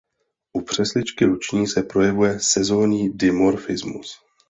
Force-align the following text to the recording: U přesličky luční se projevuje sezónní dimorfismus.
U 0.53 0.61
přesličky 0.61 1.25
luční 1.25 1.67
se 1.67 1.83
projevuje 1.83 2.39
sezónní 2.39 3.09
dimorfismus. 3.13 4.17